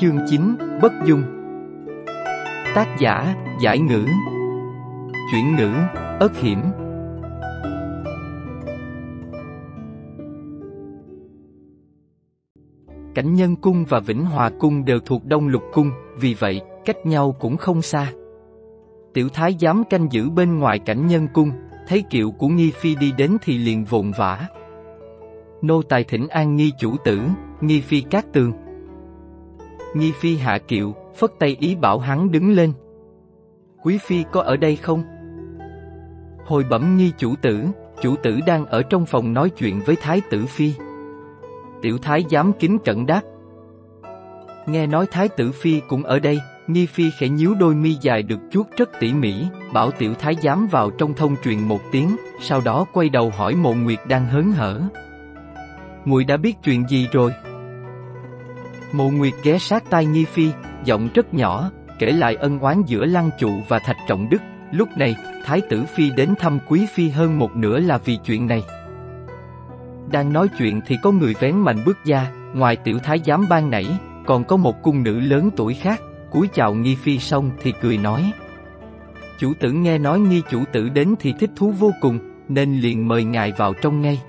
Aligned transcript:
Chương 0.00 0.18
9, 0.30 0.56
Bất 0.82 0.92
Dung 1.06 1.22
Tác 2.74 2.96
giả, 2.98 3.34
Giải 3.62 3.78
Ngữ 3.78 4.06
Chuyển 5.32 5.56
ngữ, 5.56 5.72
ớt 6.20 6.36
hiểm 6.36 6.62
Cảnh 13.14 13.34
Nhân 13.34 13.56
Cung 13.56 13.84
và 13.88 14.00
Vĩnh 14.00 14.24
Hòa 14.24 14.50
Cung 14.58 14.84
đều 14.84 14.98
thuộc 15.00 15.24
Đông 15.24 15.48
Lục 15.48 15.62
Cung, 15.72 15.90
vì 16.20 16.34
vậy, 16.34 16.60
cách 16.84 17.06
nhau 17.06 17.36
cũng 17.40 17.56
không 17.56 17.82
xa. 17.82 18.12
Tiểu 19.14 19.28
thái 19.28 19.56
giám 19.60 19.84
canh 19.90 20.08
giữ 20.10 20.30
bên 20.30 20.58
ngoài 20.58 20.78
cảnh 20.78 21.06
Nhân 21.06 21.28
Cung, 21.34 21.50
thấy 21.88 22.02
kiệu 22.10 22.30
của 22.30 22.48
Nghi 22.48 22.70
Phi 22.70 22.94
đi 22.94 23.12
đến 23.18 23.36
thì 23.42 23.58
liền 23.58 23.84
vồn 23.84 24.12
vã. 24.18 24.46
Nô 25.62 25.82
tài 25.82 26.04
thỉnh 26.04 26.28
an 26.28 26.56
Nghi 26.56 26.72
chủ 26.78 26.96
tử, 27.04 27.20
Nghi 27.60 27.80
Phi 27.80 28.00
cát 28.00 28.32
tường. 28.32 28.52
Nghi 29.94 30.12
Phi 30.12 30.36
hạ 30.36 30.58
kiệu, 30.58 30.94
phất 31.14 31.30
tay 31.38 31.56
ý 31.60 31.74
bảo 31.74 31.98
hắn 31.98 32.30
đứng 32.30 32.52
lên. 32.52 32.72
Quý 33.82 33.98
Phi 33.98 34.24
có 34.32 34.42
ở 34.42 34.56
đây 34.56 34.76
không? 34.76 35.02
Hồi 36.46 36.64
bẩm 36.70 36.96
Nghi 36.96 37.12
chủ 37.18 37.34
tử, 37.42 37.64
chủ 38.02 38.16
tử 38.22 38.40
đang 38.46 38.66
ở 38.66 38.82
trong 38.82 39.06
phòng 39.06 39.32
nói 39.32 39.50
chuyện 39.50 39.80
với 39.86 39.96
Thái 39.96 40.20
tử 40.30 40.46
Phi. 40.46 40.72
Tiểu 41.82 41.98
Thái 41.98 42.24
giám 42.30 42.52
kính 42.52 42.78
cẩn 42.84 43.06
đáp. 43.06 43.22
Nghe 44.66 44.86
nói 44.86 45.06
Thái 45.10 45.28
tử 45.28 45.52
Phi 45.52 45.80
cũng 45.88 46.02
ở 46.02 46.18
đây, 46.18 46.38
Nghi 46.66 46.86
Phi 46.86 47.10
khẽ 47.10 47.28
nhíu 47.28 47.54
đôi 47.54 47.74
mi 47.74 47.96
dài 48.00 48.22
được 48.22 48.40
chuốt 48.50 48.66
rất 48.76 48.90
tỉ 49.00 49.12
mỉ, 49.12 49.34
bảo 49.72 49.90
Tiểu 49.90 50.14
Thái 50.14 50.34
giám 50.42 50.66
vào 50.66 50.90
trong 50.90 51.14
thông 51.14 51.36
truyền 51.44 51.60
một 51.60 51.80
tiếng, 51.92 52.16
sau 52.40 52.60
đó 52.64 52.86
quay 52.92 53.08
đầu 53.08 53.30
hỏi 53.30 53.54
Mộ 53.54 53.74
Nguyệt 53.74 53.98
đang 54.08 54.26
hớn 54.26 54.52
hở. 54.52 54.80
Muội 56.04 56.24
đã 56.24 56.36
biết 56.36 56.56
chuyện 56.64 56.88
gì 56.88 57.08
rồi? 57.12 57.32
Mộ 58.92 59.10
Nguyệt 59.10 59.34
ghé 59.42 59.58
sát 59.58 59.84
tai 59.90 60.06
Nhi 60.06 60.24
Phi, 60.24 60.50
giọng 60.84 61.08
rất 61.14 61.34
nhỏ, 61.34 61.70
kể 61.98 62.12
lại 62.12 62.34
ân 62.34 62.58
oán 62.58 62.82
giữa 62.86 63.04
Lăng 63.04 63.30
Trụ 63.38 63.50
và 63.68 63.78
Thạch 63.78 63.96
Trọng 64.08 64.28
Đức. 64.30 64.42
Lúc 64.72 64.88
này, 64.96 65.16
Thái 65.44 65.60
tử 65.60 65.84
Phi 65.94 66.10
đến 66.10 66.34
thăm 66.38 66.58
Quý 66.68 66.86
Phi 66.94 67.08
hơn 67.08 67.38
một 67.38 67.56
nửa 67.56 67.78
là 67.78 67.98
vì 67.98 68.18
chuyện 68.24 68.46
này. 68.46 68.62
Đang 70.10 70.32
nói 70.32 70.48
chuyện 70.58 70.80
thì 70.86 70.96
có 71.02 71.12
người 71.12 71.34
vén 71.40 71.56
mạnh 71.56 71.78
bước 71.86 71.98
ra, 72.04 72.30
ngoài 72.54 72.76
tiểu 72.76 72.98
thái 72.98 73.20
giám 73.24 73.46
ban 73.48 73.70
nãy, 73.70 73.86
còn 74.26 74.44
có 74.44 74.56
một 74.56 74.82
cung 74.82 75.02
nữ 75.02 75.20
lớn 75.20 75.50
tuổi 75.56 75.74
khác, 75.74 76.00
cúi 76.30 76.48
chào 76.54 76.74
Nghi 76.74 76.94
Phi 76.94 77.18
xong 77.18 77.50
thì 77.62 77.72
cười 77.80 77.98
nói. 77.98 78.32
Chủ 79.38 79.52
tử 79.60 79.72
nghe 79.72 79.98
nói 79.98 80.20
Nghi 80.20 80.42
chủ 80.50 80.64
tử 80.72 80.88
đến 80.88 81.14
thì 81.18 81.34
thích 81.38 81.50
thú 81.56 81.70
vô 81.70 81.92
cùng, 82.00 82.18
nên 82.48 82.80
liền 82.80 83.08
mời 83.08 83.24
ngài 83.24 83.52
vào 83.52 83.74
trong 83.82 84.00
ngay. 84.00 84.20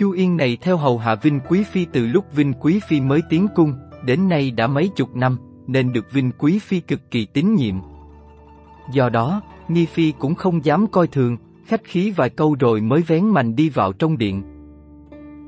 Chu 0.00 0.10
Yên 0.10 0.36
này 0.36 0.58
theo 0.60 0.76
hầu 0.76 0.98
hạ 0.98 1.14
Vinh 1.14 1.40
Quý 1.48 1.64
Phi 1.64 1.86
từ 1.92 2.06
lúc 2.06 2.24
Vinh 2.32 2.52
Quý 2.52 2.80
Phi 2.88 3.00
mới 3.00 3.20
tiến 3.30 3.46
cung, 3.54 3.74
đến 4.04 4.28
nay 4.28 4.50
đã 4.50 4.66
mấy 4.66 4.90
chục 4.96 5.16
năm, 5.16 5.36
nên 5.66 5.92
được 5.92 6.12
Vinh 6.12 6.30
Quý 6.38 6.58
Phi 6.58 6.80
cực 6.80 7.00
kỳ 7.10 7.26
tín 7.26 7.54
nhiệm. 7.54 7.74
Do 8.92 9.08
đó, 9.08 9.42
Nghi 9.68 9.86
Phi 9.86 10.12
cũng 10.18 10.34
không 10.34 10.64
dám 10.64 10.86
coi 10.86 11.06
thường, 11.06 11.36
khách 11.66 11.84
khí 11.84 12.10
vài 12.10 12.30
câu 12.30 12.56
rồi 12.60 12.80
mới 12.80 13.02
vén 13.02 13.26
mành 13.26 13.56
đi 13.56 13.68
vào 13.68 13.92
trong 13.92 14.18
điện. 14.18 14.42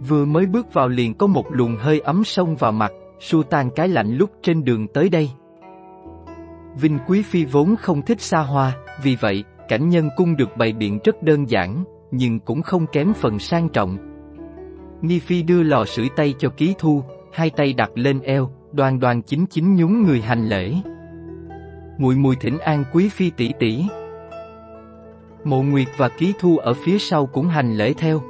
Vừa 0.08 0.24
mới 0.24 0.46
bước 0.46 0.74
vào 0.74 0.88
liền 0.88 1.14
có 1.14 1.26
một 1.26 1.44
luồng 1.50 1.76
hơi 1.76 2.00
ấm 2.00 2.24
xông 2.24 2.56
vào 2.56 2.72
mặt, 2.72 2.92
xua 3.20 3.42
tan 3.42 3.70
cái 3.76 3.88
lạnh 3.88 4.16
lúc 4.16 4.30
trên 4.42 4.64
đường 4.64 4.86
tới 4.88 5.08
đây. 5.08 5.30
Vinh 6.80 6.98
Quý 7.06 7.22
Phi 7.22 7.44
vốn 7.44 7.76
không 7.76 8.02
thích 8.02 8.20
xa 8.20 8.38
hoa, 8.38 8.76
vì 9.02 9.16
vậy, 9.20 9.44
cảnh 9.68 9.88
nhân 9.88 10.08
cung 10.16 10.36
được 10.36 10.56
bày 10.56 10.72
biện 10.72 10.98
rất 11.04 11.22
đơn 11.22 11.50
giản, 11.50 11.84
nhưng 12.10 12.40
cũng 12.40 12.62
không 12.62 12.86
kém 12.92 13.12
phần 13.12 13.38
sang 13.38 13.68
trọng. 13.68 14.11
Nghi 15.02 15.18
Phi 15.18 15.42
đưa 15.42 15.62
lò 15.62 15.84
sưởi 15.84 16.08
tay 16.16 16.34
cho 16.38 16.48
ký 16.48 16.74
thu, 16.78 17.02
hai 17.32 17.50
tay 17.50 17.72
đặt 17.72 17.90
lên 17.94 18.20
eo, 18.20 18.50
đoàn 18.72 19.00
đoàn 19.00 19.22
chính 19.22 19.46
chính 19.46 19.76
nhún 19.76 20.02
người 20.02 20.20
hành 20.20 20.48
lễ. 20.48 20.74
Mùi 21.98 22.16
mùi 22.16 22.36
thỉnh 22.36 22.58
an 22.58 22.84
quý 22.92 23.08
phi 23.08 23.30
tỷ 23.30 23.52
tỷ. 23.58 23.84
Mộ 25.44 25.62
Nguyệt 25.62 25.88
và 25.96 26.08
Ký 26.08 26.32
Thu 26.38 26.58
ở 26.58 26.74
phía 26.74 26.98
sau 26.98 27.26
cũng 27.26 27.48
hành 27.48 27.76
lễ 27.76 27.94
theo. 27.98 28.22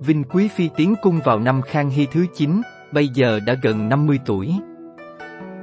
Vinh 0.00 0.24
Quý 0.24 0.48
Phi 0.48 0.70
tiến 0.76 0.94
cung 1.02 1.20
vào 1.24 1.38
năm 1.38 1.62
Khang 1.62 1.90
Hy 1.90 2.06
thứ 2.06 2.26
9, 2.34 2.60
bây 2.92 3.08
giờ 3.08 3.40
đã 3.46 3.54
gần 3.62 3.88
50 3.88 4.18
tuổi. 4.26 4.54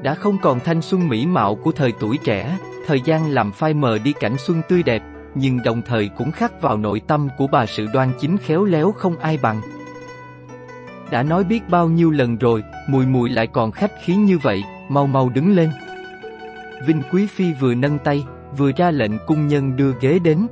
Đã 0.04 0.14
không 0.14 0.38
còn 0.42 0.60
thanh 0.60 0.82
xuân 0.82 1.08
mỹ 1.08 1.26
mạo 1.26 1.56
của 1.56 1.72
thời 1.72 1.94
tuổi 2.00 2.18
trẻ, 2.24 2.58
thời 2.86 3.02
gian 3.02 3.30
làm 3.32 3.52
phai 3.52 3.74
mờ 3.74 3.98
đi 4.04 4.14
cảnh 4.14 4.36
xuân 4.38 4.62
tươi 4.70 4.84
đẹp, 4.84 5.02
nhưng 5.36 5.64
đồng 5.64 5.82
thời 5.82 6.10
cũng 6.18 6.32
khắc 6.32 6.62
vào 6.62 6.78
nội 6.78 7.02
tâm 7.08 7.28
của 7.38 7.48
bà 7.48 7.66
sự 7.66 7.88
đoan 7.94 8.12
chính 8.20 8.38
khéo 8.38 8.66
léo 8.66 8.92
không 8.92 9.18
ai 9.18 9.38
bằng. 9.42 9.62
Đã 11.12 11.24
nói 11.24 11.44
biết 11.44 11.70
bao 11.70 11.90
nhiêu 11.90 12.12
lần 12.12 12.38
rồi, 12.38 12.64
mùi 12.90 13.06
mùi 13.06 13.30
lại 13.30 13.48
còn 13.48 13.72
khách 13.72 13.92
khí 14.04 14.16
như 14.16 14.38
vậy, 14.38 14.64
mau 14.90 15.08
mau 15.08 15.30
đứng 15.30 15.56
lên. 15.56 15.70
Vinh 16.88 17.02
Quý 17.12 17.28
Phi 17.28 17.54
vừa 17.54 17.76
nâng 17.76 18.00
tay, 18.00 18.26
vừa 18.58 18.72
ra 18.78 18.92
lệnh 18.92 19.12
cung 19.28 19.48
nhân 19.48 19.76
đưa 19.76 19.94
ghế 20.02 20.20
đến. 20.20 20.48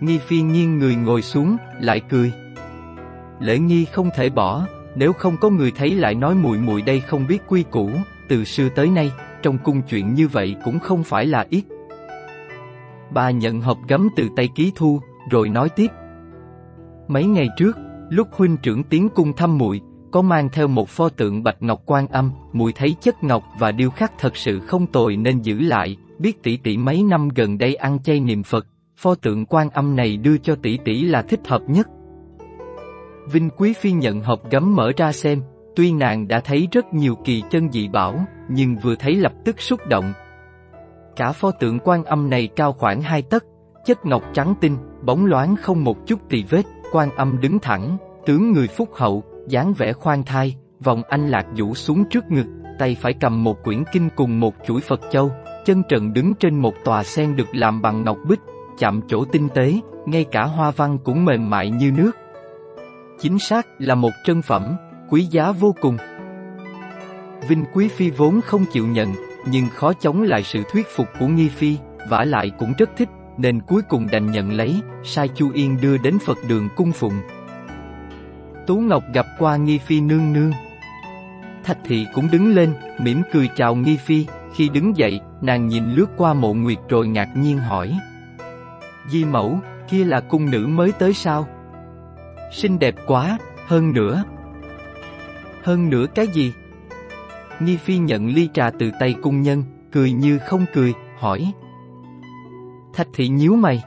Nghi 0.00 0.18
Phi 0.18 0.40
nghiêng 0.40 0.78
người 0.78 0.94
ngồi 0.96 1.22
xuống, 1.22 1.56
lại 1.80 2.00
cười. 2.08 2.32
Lễ 3.40 3.58
nghi 3.58 3.84
không 3.84 4.10
thể 4.16 4.30
bỏ, 4.30 4.66
nếu 4.94 5.12
không 5.12 5.36
có 5.36 5.50
người 5.50 5.72
thấy 5.76 5.90
lại 5.90 6.14
nói 6.14 6.34
mùi 6.34 6.58
mùi 6.58 6.82
đây 6.82 7.00
không 7.00 7.26
biết 7.26 7.42
quy 7.48 7.64
củ, 7.70 7.90
từ 8.28 8.44
xưa 8.44 8.68
tới 8.68 8.88
nay, 8.88 9.12
trong 9.42 9.58
cung 9.58 9.82
chuyện 9.82 10.14
như 10.14 10.28
vậy 10.28 10.56
cũng 10.64 10.78
không 10.78 11.04
phải 11.04 11.26
là 11.26 11.46
ít. 11.50 11.64
Bà 13.14 13.30
nhận 13.30 13.60
hộp 13.60 13.78
gấm 13.88 14.08
từ 14.16 14.28
tay 14.36 14.48
ký 14.54 14.72
thu, 14.74 15.00
rồi 15.30 15.48
nói 15.48 15.68
tiếp. 15.68 15.86
Mấy 17.08 17.24
ngày 17.24 17.48
trước, 17.56 17.76
lúc 18.10 18.28
huynh 18.32 18.56
trưởng 18.56 18.82
tiến 18.82 19.08
cung 19.08 19.32
thăm 19.32 19.58
muội, 19.58 19.80
có 20.10 20.22
mang 20.22 20.48
theo 20.52 20.68
một 20.68 20.88
pho 20.88 21.08
tượng 21.08 21.42
bạch 21.42 21.62
ngọc 21.62 21.82
quan 21.86 22.06
âm, 22.08 22.30
muội 22.52 22.72
thấy 22.72 22.96
chất 23.00 23.24
ngọc 23.24 23.44
và 23.58 23.72
điêu 23.72 23.90
khắc 23.90 24.12
thật 24.18 24.36
sự 24.36 24.60
không 24.60 24.86
tồi 24.86 25.16
nên 25.16 25.40
giữ 25.40 25.60
lại, 25.60 25.96
biết 26.18 26.42
tỷ 26.42 26.56
tỷ 26.56 26.76
mấy 26.76 27.02
năm 27.02 27.28
gần 27.28 27.58
đây 27.58 27.74
ăn 27.74 28.02
chay 28.02 28.20
niệm 28.20 28.42
Phật, 28.42 28.66
pho 28.96 29.14
tượng 29.14 29.46
quan 29.46 29.70
âm 29.70 29.96
này 29.96 30.16
đưa 30.16 30.38
cho 30.38 30.54
tỷ 30.62 30.78
tỷ 30.84 31.04
là 31.04 31.22
thích 31.22 31.40
hợp 31.48 31.62
nhất. 31.66 31.88
Vinh 33.32 33.50
Quý 33.50 33.72
Phi 33.72 33.92
nhận 33.92 34.20
hộp 34.20 34.50
gấm 34.50 34.76
mở 34.76 34.92
ra 34.96 35.12
xem, 35.12 35.42
tuy 35.76 35.92
nàng 35.92 36.28
đã 36.28 36.40
thấy 36.40 36.68
rất 36.72 36.94
nhiều 36.94 37.14
kỳ 37.24 37.42
chân 37.50 37.72
dị 37.72 37.88
bảo, 37.88 38.26
nhưng 38.48 38.76
vừa 38.76 38.94
thấy 38.94 39.14
lập 39.14 39.32
tức 39.44 39.60
xúc 39.60 39.80
động. 39.88 40.12
Cả 41.16 41.32
pho 41.32 41.50
tượng 41.50 41.78
quan 41.84 42.04
âm 42.04 42.30
này 42.30 42.48
cao 42.56 42.72
khoảng 42.72 43.02
hai 43.02 43.22
tấc, 43.22 43.44
chất 43.84 44.06
ngọc 44.06 44.22
trắng 44.32 44.54
tinh, 44.60 44.76
bóng 45.02 45.26
loáng 45.26 45.56
không 45.56 45.84
một 45.84 46.06
chút 46.06 46.20
tì 46.28 46.44
vết, 46.50 46.62
quan 46.92 47.10
âm 47.16 47.40
đứng 47.40 47.58
thẳng, 47.58 47.96
tướng 48.26 48.52
người 48.52 48.66
phúc 48.66 48.88
hậu, 48.94 49.24
dáng 49.48 49.72
vẻ 49.72 49.92
khoan 49.92 50.22
thai, 50.24 50.56
vòng 50.80 51.02
anh 51.08 51.28
lạc 51.28 51.46
vũ 51.56 51.74
xuống 51.74 52.04
trước 52.10 52.24
ngực, 52.30 52.46
tay 52.78 52.96
phải 53.00 53.14
cầm 53.20 53.44
một 53.44 53.64
quyển 53.64 53.84
kinh 53.92 54.08
cùng 54.16 54.40
một 54.40 54.54
chuỗi 54.66 54.80
Phật 54.80 55.00
châu, 55.10 55.30
chân 55.64 55.82
trần 55.88 56.12
đứng 56.12 56.34
trên 56.34 56.58
một 56.58 56.74
tòa 56.84 57.04
sen 57.04 57.36
được 57.36 57.48
làm 57.52 57.82
bằng 57.82 58.04
ngọc 58.04 58.18
bích, 58.28 58.40
chạm 58.78 59.00
chỗ 59.08 59.24
tinh 59.24 59.48
tế, 59.54 59.74
ngay 60.06 60.24
cả 60.24 60.44
hoa 60.44 60.70
văn 60.70 60.98
cũng 61.04 61.24
mềm 61.24 61.50
mại 61.50 61.70
như 61.70 61.92
nước. 61.92 62.10
Chính 63.20 63.38
xác 63.38 63.66
là 63.78 63.94
một 63.94 64.12
trân 64.24 64.42
phẩm, 64.42 64.76
quý 65.10 65.22
giá 65.22 65.52
vô 65.52 65.74
cùng. 65.80 65.96
Vinh 67.48 67.64
Quý 67.74 67.88
Phi 67.88 68.10
vốn 68.10 68.40
không 68.40 68.64
chịu 68.72 68.86
nhận, 68.86 69.08
nhưng 69.46 69.68
khó 69.68 69.92
chống 69.92 70.22
lại 70.22 70.42
sự 70.42 70.62
thuyết 70.72 70.86
phục 70.96 71.06
của 71.18 71.26
Nghi 71.26 71.48
Phi, 71.48 71.76
vả 72.08 72.24
lại 72.24 72.50
cũng 72.58 72.72
rất 72.78 72.90
thích, 72.96 73.08
nên 73.38 73.60
cuối 73.60 73.82
cùng 73.88 74.06
đành 74.12 74.30
nhận 74.30 74.52
lấy, 74.52 74.80
sai 75.04 75.28
Chu 75.28 75.50
Yên 75.52 75.76
đưa 75.80 75.96
đến 75.98 76.18
Phật 76.26 76.38
đường 76.48 76.68
cung 76.76 76.92
phụng. 76.92 77.20
Tú 78.66 78.76
Ngọc 78.76 79.04
gặp 79.14 79.26
qua 79.38 79.56
Nghi 79.56 79.78
Phi 79.78 80.00
nương 80.00 80.32
nương. 80.32 80.52
Thạch 81.64 81.78
Thị 81.84 82.06
cũng 82.14 82.28
đứng 82.32 82.54
lên, 82.54 82.74
mỉm 82.98 83.22
cười 83.32 83.48
chào 83.56 83.74
Nghi 83.74 83.96
Phi, 83.96 84.26
khi 84.54 84.68
đứng 84.68 84.96
dậy, 84.96 85.20
nàng 85.40 85.68
nhìn 85.68 85.92
lướt 85.92 86.06
qua 86.16 86.34
mộ 86.34 86.54
nguyệt 86.54 86.78
rồi 86.88 87.08
ngạc 87.08 87.28
nhiên 87.36 87.58
hỏi. 87.58 87.98
Di 89.08 89.24
mẫu, 89.24 89.58
kia 89.88 90.04
là 90.04 90.20
cung 90.20 90.50
nữ 90.50 90.66
mới 90.66 90.92
tới 90.92 91.14
sao? 91.14 91.48
Xinh 92.52 92.78
đẹp 92.78 92.94
quá, 93.06 93.38
hơn 93.66 93.92
nữa. 93.92 94.24
Hơn 95.62 95.90
nữa 95.90 96.06
cái 96.14 96.26
gì? 96.26 96.52
Nghi 97.60 97.76
Phi 97.76 97.98
nhận 97.98 98.26
ly 98.26 98.48
trà 98.54 98.70
từ 98.70 98.90
tay 99.00 99.14
cung 99.22 99.42
nhân, 99.42 99.64
cười 99.92 100.12
như 100.12 100.38
không 100.38 100.64
cười, 100.74 100.94
hỏi. 101.18 101.52
Thạch 102.94 103.08
thị 103.14 103.28
nhíu 103.28 103.56
mày. 103.56 103.82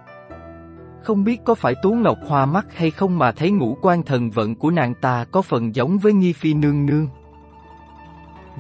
Không 1.04 1.24
biết 1.24 1.42
có 1.46 1.56
phải 1.56 1.76
Tú 1.84 1.92
Ngọc 1.92 2.18
hoa 2.28 2.46
mắt 2.46 2.68
hay 2.76 2.92
không 2.92 3.18
mà 3.18 3.32
thấy 3.32 3.52
ngũ 3.52 3.78
quan 3.82 4.04
thần 4.04 4.30
vận 4.30 4.56
của 4.56 4.72
nàng 4.72 4.94
ta 5.02 5.26
có 5.32 5.42
phần 5.42 5.76
giống 5.76 5.98
với 5.98 6.14
Nghi 6.14 6.34
Phi 6.34 6.54
nương 6.54 6.86
nương. 6.86 7.08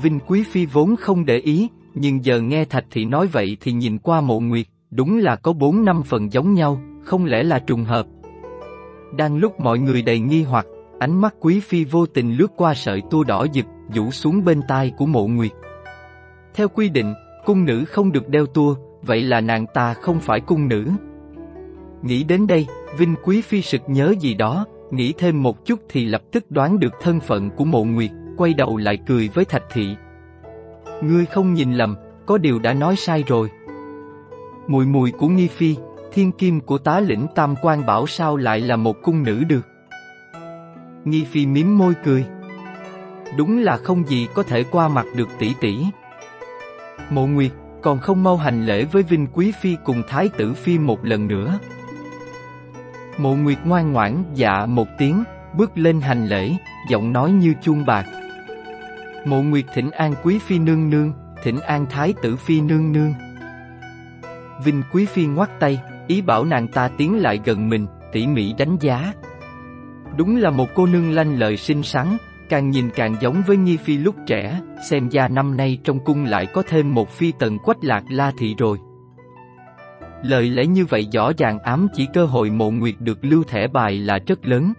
Vinh 0.01 0.19
Quý 0.27 0.43
Phi 0.43 0.65
vốn 0.65 0.95
không 0.95 1.25
để 1.25 1.37
ý, 1.37 1.67
nhưng 1.93 2.25
giờ 2.25 2.41
nghe 2.41 2.65
Thạch 2.65 2.85
Thị 2.91 3.05
nói 3.05 3.27
vậy 3.27 3.57
thì 3.61 3.71
nhìn 3.71 3.97
qua 3.97 4.21
mộ 4.21 4.39
nguyệt, 4.39 4.65
đúng 4.91 5.17
là 5.17 5.35
có 5.35 5.53
bốn 5.53 5.85
năm 5.85 6.03
phần 6.03 6.33
giống 6.33 6.53
nhau, 6.53 6.81
không 7.03 7.25
lẽ 7.25 7.43
là 7.43 7.59
trùng 7.59 7.83
hợp. 7.83 8.05
Đang 9.17 9.37
lúc 9.37 9.59
mọi 9.59 9.79
người 9.79 10.01
đầy 10.01 10.19
nghi 10.19 10.43
hoặc, 10.43 10.65
ánh 10.99 11.21
mắt 11.21 11.35
Quý 11.39 11.59
Phi 11.59 11.83
vô 11.83 12.05
tình 12.05 12.33
lướt 12.33 12.51
qua 12.55 12.73
sợi 12.73 13.01
tua 13.09 13.23
đỏ 13.23 13.45
dực 13.53 13.65
rủ 13.93 14.11
xuống 14.11 14.45
bên 14.45 14.61
tai 14.67 14.93
của 14.97 15.05
mộ 15.05 15.27
nguyệt. 15.27 15.51
Theo 16.53 16.67
quy 16.67 16.89
định, 16.89 17.13
cung 17.45 17.65
nữ 17.65 17.85
không 17.85 18.11
được 18.11 18.29
đeo 18.29 18.45
tua, 18.45 18.75
vậy 19.01 19.21
là 19.21 19.41
nàng 19.41 19.65
ta 19.73 19.93
không 19.93 20.19
phải 20.19 20.39
cung 20.39 20.67
nữ. 20.67 20.87
Nghĩ 22.01 22.23
đến 22.23 22.47
đây, 22.47 22.67
Vinh 22.97 23.15
Quý 23.23 23.41
Phi 23.41 23.61
sực 23.61 23.81
nhớ 23.87 24.13
gì 24.19 24.33
đó, 24.33 24.65
nghĩ 24.91 25.13
thêm 25.17 25.43
một 25.43 25.65
chút 25.65 25.79
thì 25.89 26.05
lập 26.05 26.21
tức 26.31 26.51
đoán 26.51 26.79
được 26.79 26.93
thân 27.01 27.19
phận 27.19 27.49
của 27.49 27.65
mộ 27.65 27.83
nguyệt, 27.83 28.11
quay 28.37 28.53
đầu 28.53 28.77
lại 28.77 28.99
cười 29.07 29.29
với 29.33 29.45
Thạch 29.45 29.63
Thị. 29.73 29.95
Ngươi 31.01 31.25
không 31.25 31.53
nhìn 31.53 31.73
lầm, 31.73 31.95
có 32.25 32.37
điều 32.37 32.59
đã 32.59 32.73
nói 32.73 32.95
sai 32.95 33.23
rồi. 33.27 33.49
Mùi 34.67 34.85
mùi 34.85 35.11
của 35.11 35.27
Nghi 35.27 35.47
Phi, 35.47 35.75
thiên 36.11 36.31
kim 36.31 36.59
của 36.59 36.77
tá 36.77 36.99
lĩnh 36.99 37.25
Tam 37.35 37.55
quan 37.61 37.85
bảo 37.85 38.07
sao 38.07 38.37
lại 38.37 38.59
là 38.61 38.75
một 38.75 38.95
cung 39.03 39.23
nữ 39.23 39.43
được. 39.43 39.67
Nghi 41.05 41.23
Phi 41.23 41.45
miếm 41.45 41.77
môi 41.77 41.93
cười. 42.03 42.25
Đúng 43.37 43.57
là 43.57 43.77
không 43.77 44.07
gì 44.07 44.27
có 44.33 44.43
thể 44.43 44.63
qua 44.63 44.87
mặt 44.87 45.05
được 45.15 45.29
tỷ 45.39 45.53
tỷ. 45.59 45.85
Mộ 47.09 47.27
Nguyệt, 47.27 47.51
còn 47.81 47.99
không 47.99 48.23
mau 48.23 48.37
hành 48.37 48.65
lễ 48.65 48.83
với 48.83 49.03
Vinh 49.03 49.27
Quý 49.33 49.51
Phi 49.61 49.75
cùng 49.83 50.03
Thái 50.07 50.29
tử 50.37 50.53
Phi 50.53 50.79
một 50.79 51.05
lần 51.05 51.27
nữa. 51.27 51.59
Mộ 53.17 53.35
Nguyệt 53.35 53.57
ngoan 53.65 53.93
ngoãn 53.93 54.23
dạ 54.33 54.65
một 54.65 54.87
tiếng, 54.97 55.23
bước 55.57 55.71
lên 55.77 56.01
hành 56.01 56.27
lễ, 56.27 56.51
giọng 56.89 57.13
nói 57.13 57.31
như 57.31 57.53
chuông 57.61 57.85
bạc. 57.85 58.05
Mộ 59.25 59.41
Nguyệt 59.41 59.65
thỉnh 59.73 59.91
an 59.91 60.13
Quý 60.23 60.39
Phi 60.39 60.59
nương 60.59 60.89
nương, 60.89 61.13
thỉnh 61.43 61.59
an 61.59 61.85
Thái 61.89 62.13
tử 62.21 62.35
Phi 62.35 62.61
nương 62.61 62.91
nương. 62.91 63.13
Vinh 64.63 64.83
Quý 64.91 65.05
Phi 65.05 65.25
ngoắt 65.25 65.59
tay, 65.59 65.81
ý 66.07 66.21
bảo 66.21 66.45
nàng 66.45 66.67
ta 66.67 66.89
tiến 66.97 67.17
lại 67.17 67.39
gần 67.45 67.69
mình, 67.69 67.87
tỉ 68.11 68.27
mỉ 68.27 68.53
đánh 68.57 68.77
giá. 68.79 69.13
Đúng 70.17 70.35
là 70.35 70.49
một 70.49 70.67
cô 70.75 70.85
nương 70.85 71.11
lanh 71.11 71.39
lợi 71.39 71.57
xinh 71.57 71.83
xắn, 71.83 72.17
càng 72.49 72.69
nhìn 72.69 72.89
càng 72.95 73.15
giống 73.21 73.43
với 73.47 73.57
Nhi 73.57 73.77
Phi 73.77 73.97
lúc 73.97 74.15
trẻ, 74.27 74.61
xem 74.89 75.09
ra 75.09 75.27
năm 75.27 75.57
nay 75.57 75.79
trong 75.83 75.99
cung 75.99 76.25
lại 76.25 76.45
có 76.45 76.63
thêm 76.67 76.93
một 76.93 77.09
phi 77.09 77.31
tần 77.39 77.59
quách 77.59 77.83
lạc 77.83 78.03
la 78.09 78.31
thị 78.37 78.55
rồi. 78.57 78.77
Lời 80.23 80.49
lẽ 80.49 80.65
như 80.65 80.85
vậy 80.85 81.07
rõ 81.13 81.31
ràng 81.37 81.59
ám 81.59 81.87
chỉ 81.93 82.07
cơ 82.13 82.25
hội 82.25 82.49
mộ 82.49 82.71
nguyệt 82.71 82.95
được 82.99 83.25
lưu 83.25 83.43
thẻ 83.43 83.67
bài 83.67 83.99
là 83.99 84.19
rất 84.27 84.45
lớn. 84.45 84.73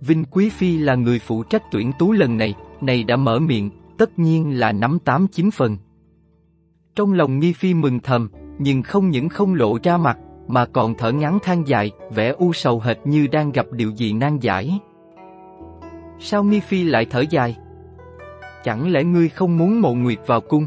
Vinh 0.00 0.24
Quý 0.24 0.48
Phi 0.48 0.78
là 0.78 0.94
người 0.94 1.18
phụ 1.18 1.42
trách 1.42 1.62
tuyển 1.70 1.92
tú 1.98 2.12
lần 2.12 2.36
này, 2.36 2.54
này 2.80 3.04
đã 3.04 3.16
mở 3.16 3.38
miệng, 3.38 3.70
tất 3.98 4.18
nhiên 4.18 4.58
là 4.58 4.72
nắm 4.72 4.98
tám 4.98 5.26
chín 5.32 5.50
phần. 5.50 5.78
Trong 6.94 7.12
lòng 7.12 7.38
Nghi 7.38 7.52
Phi 7.52 7.74
mừng 7.74 8.00
thầm, 8.00 8.30
nhưng 8.58 8.82
không 8.82 9.10
những 9.10 9.28
không 9.28 9.54
lộ 9.54 9.78
ra 9.82 9.96
mặt, 9.96 10.18
mà 10.48 10.66
còn 10.66 10.94
thở 10.94 11.12
ngắn 11.12 11.38
than 11.42 11.68
dài, 11.68 11.90
vẻ 12.14 12.28
u 12.28 12.52
sầu 12.52 12.80
hệt 12.80 12.96
như 13.04 13.26
đang 13.26 13.52
gặp 13.52 13.66
điều 13.72 13.90
gì 13.90 14.12
nan 14.12 14.38
giải. 14.38 14.80
Sao 16.22 16.42
Mi 16.42 16.60
Phi 16.60 16.84
lại 16.84 17.06
thở 17.10 17.24
dài? 17.30 17.56
Chẳng 18.64 18.92
lẽ 18.92 19.04
ngươi 19.04 19.28
không 19.28 19.58
muốn 19.58 19.80
mộ 19.80 19.94
nguyệt 19.94 20.18
vào 20.26 20.40
cung? 20.40 20.66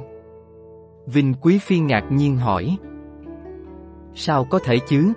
Vinh 1.06 1.34
Quý 1.42 1.58
Phi 1.58 1.80
ngạc 1.80 2.04
nhiên 2.10 2.38
hỏi. 2.38 2.78
Sao 4.16 4.46
có 4.46 4.60
thể 4.60 4.80
chứ? 4.88 5.14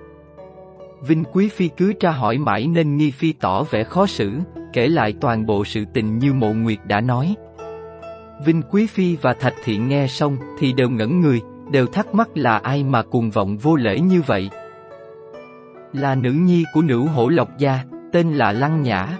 Vinh 1.00 1.25
Quý 1.33 1.49
Phi 1.49 1.69
cứ 1.69 1.93
tra 1.93 2.11
hỏi 2.11 2.38
mãi 2.38 2.67
nên 2.67 2.97
Nghi 2.97 3.11
Phi 3.11 3.33
tỏ 3.33 3.62
vẻ 3.62 3.85
khó 3.85 4.06
xử, 4.06 4.33
kể 4.73 4.88
lại 4.88 5.15
toàn 5.21 5.47
bộ 5.47 5.65
sự 5.65 5.85
tình 5.93 6.19
như 6.19 6.33
mộ 6.33 6.53
nguyệt 6.53 6.79
đã 6.87 7.00
nói. 7.00 7.35
Vinh 8.44 8.62
Quý 8.71 8.87
Phi 8.87 9.17
và 9.17 9.33
Thạch 9.33 9.55
Thiện 9.65 9.88
nghe 9.88 10.06
xong 10.06 10.37
thì 10.59 10.73
đều 10.73 10.91
ngẩn 10.91 11.21
người, 11.21 11.41
đều 11.71 11.87
thắc 11.87 12.15
mắc 12.15 12.29
là 12.35 12.59
ai 12.59 12.85
mà 12.85 13.03
cuồng 13.03 13.31
vọng 13.31 13.56
vô 13.56 13.77
lễ 13.77 14.00
như 14.00 14.23
vậy. 14.27 14.50
Là 15.93 16.15
nữ 16.15 16.33
nhi 16.33 16.65
của 16.75 16.83
nữ 16.83 17.00
hổ 17.00 17.29
lộc 17.29 17.59
gia, 17.59 17.81
tên 18.12 18.35
là 18.35 18.53
Lăng 18.53 18.83
Nhã. 18.83 19.19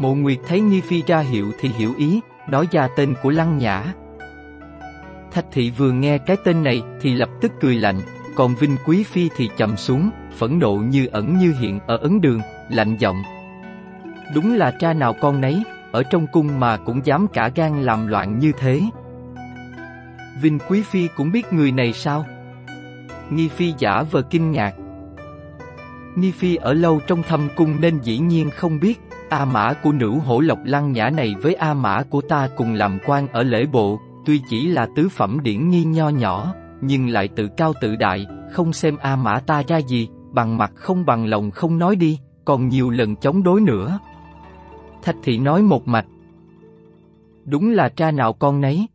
Mộ 0.00 0.14
Nguyệt 0.14 0.38
thấy 0.46 0.60
Nghi 0.60 0.80
Phi 0.80 1.02
ra 1.06 1.20
hiệu 1.20 1.52
thì 1.60 1.68
hiểu 1.68 1.94
ý, 1.98 2.20
nói 2.48 2.68
ra 2.70 2.88
tên 2.96 3.14
của 3.22 3.30
Lăng 3.30 3.58
Nhã. 3.58 3.84
Thạch 5.32 5.44
Thị 5.52 5.70
vừa 5.70 5.92
nghe 5.92 6.18
cái 6.18 6.36
tên 6.44 6.62
này 6.62 6.82
thì 7.00 7.14
lập 7.14 7.28
tức 7.40 7.52
cười 7.60 7.74
lạnh, 7.74 8.00
còn 8.36 8.54
Vinh 8.54 8.76
Quý 8.86 9.02
Phi 9.02 9.30
thì 9.36 9.50
chậm 9.56 9.76
xuống, 9.76 10.10
phẫn 10.36 10.58
nộ 10.58 10.74
như 10.74 11.06
ẩn 11.06 11.38
như 11.38 11.54
hiện 11.60 11.80
ở 11.86 11.96
ấn 11.96 12.20
đường, 12.20 12.40
lạnh 12.68 12.96
giọng. 12.96 13.22
Đúng 14.34 14.54
là 14.54 14.72
cha 14.80 14.92
nào 14.92 15.14
con 15.20 15.40
nấy, 15.40 15.62
ở 15.92 16.02
trong 16.02 16.26
cung 16.32 16.60
mà 16.60 16.76
cũng 16.76 17.06
dám 17.06 17.26
cả 17.32 17.50
gan 17.54 17.82
làm 17.82 18.06
loạn 18.06 18.38
như 18.38 18.52
thế. 18.58 18.80
Vinh 20.42 20.58
Quý 20.68 20.82
Phi 20.82 21.08
cũng 21.16 21.32
biết 21.32 21.52
người 21.52 21.72
này 21.72 21.92
sao? 21.92 22.26
Nghi 23.30 23.48
Phi 23.48 23.74
giả 23.78 24.02
vờ 24.10 24.22
kinh 24.22 24.50
ngạc. 24.50 24.74
Nghi 26.14 26.30
Phi 26.30 26.56
ở 26.56 26.72
lâu 26.72 27.00
trong 27.06 27.22
thâm 27.22 27.48
cung 27.56 27.80
nên 27.80 27.98
dĩ 28.02 28.18
nhiên 28.18 28.50
không 28.50 28.80
biết, 28.80 29.00
A 29.30 29.44
mã 29.44 29.72
của 29.82 29.92
nữ 29.92 30.10
hổ 30.10 30.40
lộc 30.40 30.58
lăng 30.64 30.92
nhã 30.92 31.10
này 31.10 31.34
với 31.42 31.54
A 31.54 31.74
mã 31.74 32.02
của 32.10 32.20
ta 32.20 32.48
cùng 32.56 32.74
làm 32.74 32.98
quan 33.06 33.28
ở 33.28 33.42
lễ 33.42 33.66
bộ, 33.72 34.00
tuy 34.24 34.42
chỉ 34.48 34.66
là 34.66 34.88
tứ 34.96 35.08
phẩm 35.08 35.38
điển 35.42 35.70
nghi 35.70 35.84
nho 35.84 36.08
nhỏ, 36.08 36.54
nhưng 36.80 37.08
lại 37.08 37.28
tự 37.28 37.48
cao 37.56 37.72
tự 37.80 37.96
đại, 37.96 38.26
không 38.52 38.72
xem 38.72 38.96
A 38.96 39.16
mã 39.16 39.40
ta 39.40 39.62
ra 39.68 39.76
gì, 39.76 40.08
bằng 40.30 40.58
mặt 40.58 40.72
không 40.74 41.06
bằng 41.06 41.26
lòng 41.26 41.50
không 41.50 41.78
nói 41.78 41.96
đi, 41.96 42.18
còn 42.44 42.68
nhiều 42.68 42.90
lần 42.90 43.16
chống 43.16 43.42
đối 43.42 43.60
nữa. 43.60 43.98
Thạch 45.02 45.16
thị 45.22 45.38
nói 45.38 45.62
một 45.62 45.88
mạch. 45.88 46.06
Đúng 47.44 47.70
là 47.70 47.88
cha 47.88 48.10
nào 48.10 48.32
con 48.32 48.60
nấy. 48.60 48.86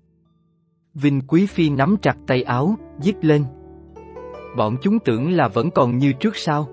Vinh 0.94 1.22
Quý 1.28 1.46
Phi 1.46 1.70
nắm 1.70 1.96
chặt 2.02 2.18
tay 2.28 2.44
áo, 2.44 2.76
dít 3.00 3.26
lên. 3.26 3.46
Bọn 4.58 4.76
chúng 4.82 5.00
tưởng 5.00 5.32
là 5.32 5.48
vẫn 5.48 5.72
còn 5.72 5.98
như 5.98 6.14
trước 6.14 6.36
sao. 6.36 6.68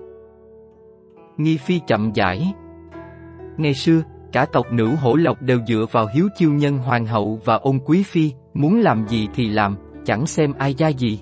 Nghi 1.37 1.57
Phi 1.57 1.79
chậm 1.87 2.11
giải. 2.13 2.53
Ngày 3.57 3.73
xưa, 3.73 4.01
cả 4.31 4.45
tộc 4.45 4.71
nữ 4.71 4.95
hổ 4.95 5.15
lộc 5.15 5.41
đều 5.41 5.59
dựa 5.67 5.85
vào 5.91 6.07
hiếu 6.13 6.27
chiêu 6.37 6.51
nhân 6.51 6.77
hoàng 6.77 7.05
hậu 7.05 7.39
và 7.45 7.55
ôn 7.55 7.79
quý 7.85 8.03
phi, 8.03 8.31
muốn 8.53 8.79
làm 8.79 9.07
gì 9.07 9.27
thì 9.35 9.49
làm, 9.49 9.75
chẳng 10.05 10.25
xem 10.25 10.53
ai 10.57 10.75
ra 10.77 10.87
gì. 10.87 11.19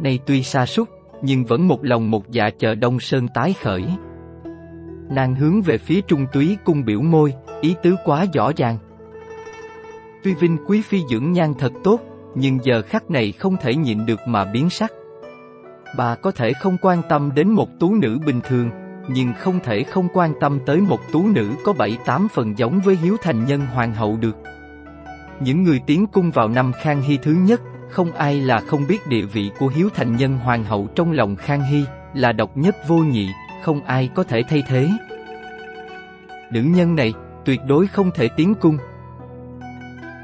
Nay 0.00 0.18
tuy 0.26 0.42
xa 0.42 0.66
xúc, 0.66 0.88
nhưng 1.22 1.44
vẫn 1.44 1.68
một 1.68 1.84
lòng 1.84 2.10
một 2.10 2.30
dạ 2.30 2.50
chờ 2.58 2.74
Đông 2.74 3.00
Sơn 3.00 3.28
tái 3.34 3.54
khởi. 3.62 3.84
Nàng 5.10 5.34
hướng 5.34 5.62
về 5.62 5.78
phía 5.78 6.00
trung 6.00 6.26
túy 6.32 6.56
cung 6.64 6.84
biểu 6.84 7.00
môi, 7.00 7.34
ý 7.60 7.74
tứ 7.82 7.96
quá 8.04 8.26
rõ 8.34 8.52
ràng. 8.56 8.78
Tuy 10.22 10.34
Vinh 10.34 10.58
Quý 10.66 10.82
Phi 10.82 11.02
dưỡng 11.10 11.32
nhan 11.32 11.54
thật 11.58 11.72
tốt, 11.84 12.00
nhưng 12.34 12.58
giờ 12.64 12.82
khắc 12.82 13.10
này 13.10 13.32
không 13.32 13.56
thể 13.60 13.74
nhịn 13.74 14.06
được 14.06 14.20
mà 14.26 14.44
biến 14.44 14.70
sắc. 14.70 14.92
Bà 15.96 16.14
có 16.14 16.30
thể 16.30 16.52
không 16.52 16.76
quan 16.82 17.02
tâm 17.08 17.30
đến 17.34 17.48
một 17.48 17.68
tú 17.80 17.94
nữ 17.94 18.18
bình 18.26 18.40
thường, 18.44 18.70
nhưng 19.08 19.32
không 19.38 19.60
thể 19.60 19.82
không 19.82 20.08
quan 20.12 20.32
tâm 20.40 20.58
tới 20.66 20.80
một 20.80 21.00
tú 21.12 21.26
nữ 21.26 21.50
có 21.64 21.72
bảy 21.72 21.98
tám 22.04 22.28
phần 22.34 22.58
giống 22.58 22.80
với 22.80 22.96
Hiếu 22.96 23.16
Thành 23.22 23.44
Nhân 23.44 23.60
Hoàng 23.66 23.94
hậu 23.94 24.16
được. 24.16 24.36
Những 25.40 25.62
người 25.62 25.80
tiến 25.86 26.06
cung 26.06 26.30
vào 26.30 26.48
năm 26.48 26.72
Khang 26.72 27.02
Hy 27.02 27.16
thứ 27.16 27.32
nhất, 27.32 27.60
không 27.90 28.12
ai 28.12 28.40
là 28.40 28.60
không 28.60 28.86
biết 28.88 29.06
địa 29.06 29.22
vị 29.22 29.50
của 29.58 29.68
Hiếu 29.68 29.88
Thành 29.94 30.16
Nhân 30.16 30.38
Hoàng 30.38 30.64
hậu 30.64 30.88
trong 30.94 31.12
lòng 31.12 31.36
Khang 31.36 31.62
Hy, 31.62 31.84
là 32.14 32.32
độc 32.32 32.56
nhất 32.56 32.76
vô 32.88 32.96
nhị, 32.96 33.28
không 33.62 33.84
ai 33.84 34.10
có 34.14 34.22
thể 34.22 34.42
thay 34.48 34.62
thế. 34.68 34.90
Nữ 36.50 36.62
nhân 36.62 36.94
này, 36.94 37.12
tuyệt 37.44 37.60
đối 37.66 37.86
không 37.86 38.10
thể 38.14 38.28
tiến 38.36 38.54
cung. 38.54 38.78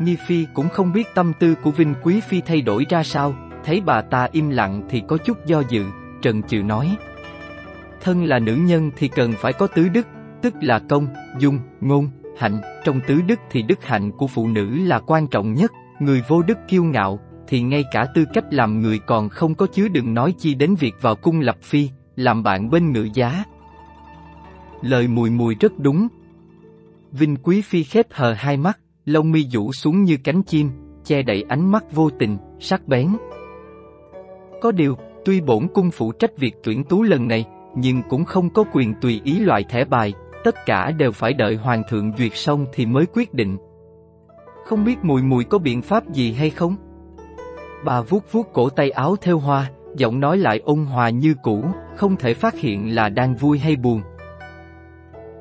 nghi 0.01 0.17
Phi 0.27 0.47
cũng 0.55 0.69
không 0.69 0.93
biết 0.93 1.15
tâm 1.15 1.33
tư 1.41 1.55
của 1.55 1.71
Vinh 1.71 1.95
Quý 2.03 2.21
Phi 2.21 2.41
thay 2.41 2.63
đổi 2.63 2.87
ra 2.89 3.03
sao, 3.03 3.35
thấy 3.65 3.83
bà 3.87 4.03
ta 4.03 4.29
im 4.33 4.51
lặng 4.51 4.83
thì 4.89 5.03
có 5.09 5.17
chút 5.17 5.47
do 5.47 5.63
dự, 5.69 5.85
Trần 6.23 6.43
Trừ 6.43 6.63
nói. 6.63 6.97
Thân 8.01 8.25
là 8.25 8.39
nữ 8.39 8.55
nhân 8.55 8.91
thì 8.97 9.09
cần 9.09 9.33
phải 9.33 9.53
có 9.53 9.67
tứ 9.67 9.89
đức, 9.89 10.07
tức 10.43 10.55
là 10.61 10.79
công, 10.79 11.07
dung, 11.39 11.59
ngôn, 11.81 12.09
hạnh. 12.39 12.61
Trong 12.85 13.01
tứ 13.07 13.21
đức 13.27 13.41
thì 13.51 13.63
đức 13.63 13.85
hạnh 13.85 14.11
của 14.11 14.27
phụ 14.27 14.49
nữ 14.49 14.77
là 14.87 15.01
quan 15.01 15.27
trọng 15.27 15.55
nhất, 15.55 15.73
người 16.01 16.23
vô 16.29 16.43
đức 16.43 16.59
kiêu 16.69 16.85
ngạo, 16.85 17.21
thì 17.49 17.63
ngay 17.63 17.85
cả 17.93 18.07
tư 18.15 18.25
cách 18.35 18.45
làm 18.51 18.81
người 18.81 18.99
còn 18.99 19.29
không 19.29 19.55
có 19.55 19.67
chứ 19.67 19.89
đừng 19.89 20.15
nói 20.15 20.35
chi 20.39 20.55
đến 20.55 20.75
việc 20.75 20.95
vào 21.01 21.17
cung 21.17 21.41
lập 21.41 21.57
phi, 21.63 21.89
làm 22.17 22.43
bạn 22.43 22.71
bên 22.71 22.93
ngự 22.93 23.09
giá. 23.15 23.45
Lời 24.83 25.09
mùi 25.09 25.31
mùi 25.31 25.55
rất 25.61 25.79
đúng. 25.79 26.09
Vinh 27.13 27.37
Quý 27.37 27.63
Phi 27.63 27.83
khép 27.83 28.07
hờ 28.11 28.33
hai 28.33 28.57
mắt, 28.57 28.79
lông 29.05 29.33
mi 29.33 29.47
rũ 29.53 29.73
xuống 29.73 30.05
như 30.05 30.17
cánh 30.25 30.43
chim, 30.43 30.71
che 31.05 31.23
đậy 31.23 31.45
ánh 31.49 31.71
mắt 31.71 31.93
vô 31.93 32.11
tình, 32.11 32.37
sắc 32.61 32.89
bén. 32.89 33.09
Có 34.61 34.73
điều, 34.73 34.97
tuy 35.25 35.41
bổn 35.41 35.67
cung 35.75 35.91
phụ 35.91 36.13
trách 36.13 36.39
việc 36.39 36.55
tuyển 36.63 36.85
tú 36.85 37.03
lần 37.03 37.29
này, 37.29 37.45
nhưng 37.75 38.03
cũng 38.09 38.25
không 38.25 38.51
có 38.51 38.65
quyền 38.73 38.95
tùy 38.95 39.21
ý 39.25 39.41
loại 39.41 39.65
thẻ 39.65 39.85
bài, 39.85 40.13
tất 40.45 40.55
cả 40.67 40.91
đều 40.91 41.13
phải 41.13 41.33
đợi 41.33 41.57
hoàng 41.57 41.83
thượng 41.89 42.13
duyệt 42.19 42.33
xong 42.35 42.67
thì 42.73 42.87
mới 42.87 43.07
quyết 43.15 43.35
định. 43.35 43.59
Không 44.67 44.85
biết 44.85 44.97
mùi 45.03 45.23
mùi 45.23 45.45
có 45.45 45.59
biện 45.59 45.83
pháp 45.83 46.09
gì 46.09 46.33
hay 46.33 46.51
không? 46.51 46.77
Bà 47.85 48.01
vuốt 48.01 48.33
vuốt 48.33 48.53
cổ 48.53 48.71
tay 48.71 48.91
áo 48.91 49.17
theo 49.17 49.39
hoa, 49.39 49.71
giọng 49.97 50.21
nói 50.21 50.39
lại 50.39 50.61
ôn 50.65 50.85
hòa 50.85 51.11
như 51.11 51.35
cũ, 51.43 51.65
không 51.97 52.17
thể 52.17 52.35
phát 52.35 52.55
hiện 52.55 52.95
là 52.95 53.09
đang 53.09 53.35
vui 53.35 53.59
hay 53.59 53.77
buồn. 53.77 54.03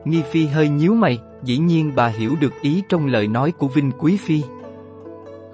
Nghi 0.05 0.21
Phi 0.31 0.45
hơi 0.45 0.69
nhíu 0.69 0.93
mày, 0.93 1.19
dĩ 1.43 1.57
nhiên 1.57 1.91
bà 1.95 2.07
hiểu 2.07 2.35
được 2.41 2.53
ý 2.61 2.83
trong 2.89 3.05
lời 3.05 3.27
nói 3.27 3.51
của 3.51 3.67
Vinh 3.67 3.91
Quý 3.99 4.17
Phi. 4.17 4.43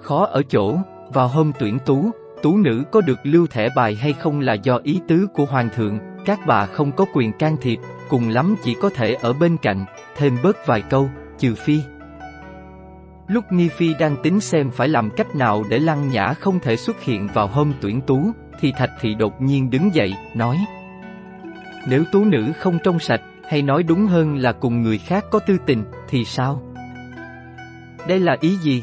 Khó 0.00 0.26
ở 0.26 0.42
chỗ, 0.42 0.76
vào 1.12 1.28
hôm 1.28 1.52
tuyển 1.58 1.78
tú, 1.86 2.10
tú 2.42 2.56
nữ 2.56 2.84
có 2.92 3.00
được 3.00 3.18
lưu 3.22 3.46
thẻ 3.46 3.68
bài 3.76 3.94
hay 3.94 4.12
không 4.12 4.40
là 4.40 4.54
do 4.54 4.80
ý 4.82 5.00
tứ 5.08 5.26
của 5.34 5.44
Hoàng 5.44 5.68
thượng, 5.74 5.98
các 6.26 6.40
bà 6.46 6.66
không 6.66 6.92
có 6.92 7.04
quyền 7.14 7.32
can 7.32 7.56
thiệp, 7.60 7.78
cùng 8.08 8.28
lắm 8.28 8.56
chỉ 8.62 8.76
có 8.80 8.90
thể 8.90 9.14
ở 9.14 9.32
bên 9.32 9.56
cạnh, 9.56 9.84
thêm 10.16 10.36
bớt 10.42 10.66
vài 10.66 10.82
câu, 10.82 11.10
trừ 11.38 11.54
Phi. 11.54 11.80
Lúc 13.28 13.44
Nghi 13.52 13.68
Phi 13.68 13.94
đang 14.00 14.16
tính 14.22 14.40
xem 14.40 14.70
phải 14.70 14.88
làm 14.88 15.10
cách 15.10 15.34
nào 15.34 15.64
để 15.70 15.78
Lăng 15.78 16.10
Nhã 16.10 16.32
không 16.32 16.60
thể 16.60 16.76
xuất 16.76 17.00
hiện 17.02 17.28
vào 17.34 17.46
hôm 17.46 17.72
tuyển 17.80 18.00
tú, 18.00 18.30
thì 18.60 18.72
Thạch 18.72 18.90
Thị 19.00 19.14
đột 19.14 19.42
nhiên 19.42 19.70
đứng 19.70 19.94
dậy, 19.94 20.14
nói 20.34 20.58
Nếu 21.88 22.04
tú 22.12 22.24
nữ 22.24 22.52
không 22.58 22.78
trong 22.84 22.98
sạch, 22.98 23.20
hay 23.48 23.62
nói 23.62 23.82
đúng 23.82 24.06
hơn 24.06 24.36
là 24.36 24.52
cùng 24.52 24.82
người 24.82 24.98
khác 24.98 25.24
có 25.30 25.38
tư 25.38 25.56
tình, 25.66 25.84
thì 26.08 26.24
sao? 26.24 26.62
Đây 28.08 28.18
là 28.18 28.36
ý 28.40 28.56
gì? 28.56 28.82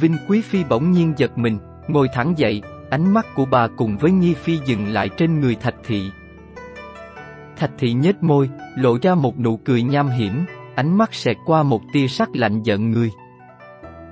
Vinh 0.00 0.16
Quý 0.28 0.40
Phi 0.40 0.64
bỗng 0.64 0.90
nhiên 0.90 1.14
giật 1.16 1.38
mình, 1.38 1.58
ngồi 1.88 2.08
thẳng 2.14 2.34
dậy, 2.36 2.62
ánh 2.90 3.14
mắt 3.14 3.26
của 3.34 3.44
bà 3.44 3.68
cùng 3.76 3.96
với 3.96 4.10
Nghi 4.10 4.34
Phi 4.34 4.58
dừng 4.66 4.88
lại 4.88 5.08
trên 5.08 5.40
người 5.40 5.54
Thạch 5.54 5.76
Thị. 5.84 6.10
Thạch 7.62 7.78
Thị 7.78 7.92
nhếch 7.92 8.22
môi, 8.22 8.50
lộ 8.76 8.98
ra 9.02 9.14
một 9.14 9.38
nụ 9.38 9.56
cười 9.56 9.82
nham 9.82 10.08
hiểm, 10.08 10.44
ánh 10.74 10.98
mắt 10.98 11.14
xẹt 11.14 11.36
qua 11.46 11.62
một 11.62 11.80
tia 11.92 12.08
sắc 12.08 12.28
lạnh 12.32 12.62
giận 12.62 12.90
người. 12.90 13.10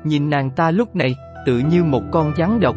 Nhìn 0.05 0.31
nàng 0.31 0.51
ta 0.51 0.71
lúc 0.71 0.97
này, 0.97 1.15
tự 1.47 1.59
như 1.59 1.85
một 1.85 2.03
con 2.13 2.33
rắn 2.39 2.61
độc, 2.61 2.77